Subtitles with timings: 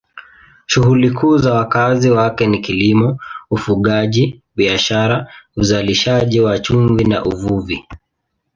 [0.65, 3.19] Shughuli kuu za wakazi wake ni kilimo,
[3.51, 5.27] ufugaji, biashara,
[5.57, 7.85] uzalishaji wa chumvi na uvuvi.